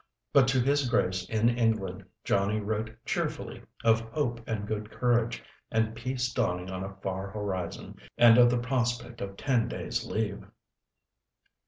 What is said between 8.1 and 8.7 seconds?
and of the